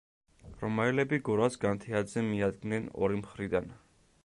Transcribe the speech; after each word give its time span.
რომაელები 0.61 1.19
გორას 1.27 1.59
განთიადზე 1.65 2.25
მიადგნენ 2.31 2.91
ორი 3.09 3.23
მხრიდან. 3.23 3.73